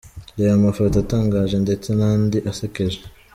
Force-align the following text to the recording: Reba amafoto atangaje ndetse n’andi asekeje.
Reba 0.37 0.53
amafoto 0.59 0.95
atangaje 1.03 1.55
ndetse 1.65 1.89
n’andi 1.97 2.37
asekeje. 2.51 2.99